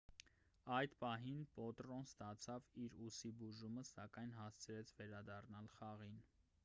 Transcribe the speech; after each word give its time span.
այդ 0.75 0.93
պահին 1.01 1.43
պոտրոն 1.57 2.07
ստացավ 2.09 2.71
իր 2.85 2.95
ուսի 3.09 3.33
բուժումը 3.43 3.85
սակայն 3.91 4.35
հասցրեց 4.39 4.95
վերադառնալ 5.03 5.71
խաղին 5.77 6.19